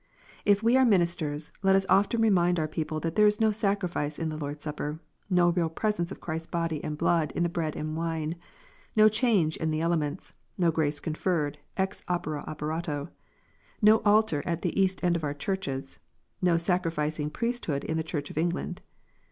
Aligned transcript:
If 0.45 0.63
we 0.63 0.77
are 0.77 0.83
ministers, 0.83 1.51
let 1.61 1.75
us 1.75 1.85
often 1.87 2.21
remind 2.21 2.57
our 2.59 2.67
people 2.67 2.99
that 3.01 3.13
there 3.13 3.27
is 3.27 3.39
no 3.39 3.51
sacrifice 3.51 4.17
in 4.17 4.29
the 4.29 4.35
Lord 4.35 4.55
s 4.55 4.63
Supper, 4.63 4.99
no 5.29 5.49
real 5.51 5.69
presence 5.69 6.11
of 6.11 6.19
Christ 6.19 6.45
s 6.45 6.49
body 6.49 6.83
and 6.83 6.97
blood 6.97 7.31
in 7.33 7.43
the 7.43 7.49
bread 7.53 7.75
and 7.75 7.95
wine, 7.95 8.33
no 8.95 9.07
change 9.07 9.57
of 9.57 9.69
the 9.69 9.79
elements, 9.81 10.33
no 10.57 10.71
grace 10.71 10.99
conferred 10.99 11.59
ex 11.77 12.01
opere 12.09 12.43
opcrato, 12.47 13.09
no 13.79 13.97
altar 13.99 14.41
at 14.43 14.63
the 14.63 14.81
east 14.81 15.03
end 15.03 15.15
of 15.15 15.23
our 15.23 15.35
churches, 15.35 15.99
no 16.41 16.57
sacrificing 16.57 17.29
priest 17.29 17.63
hood 17.67 17.83
in 17.83 17.95
the 17.97 18.01
Church 18.03 18.31
of 18.31 18.39
England. 18.39 18.81